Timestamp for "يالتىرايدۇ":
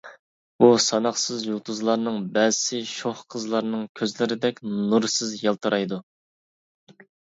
5.49-6.05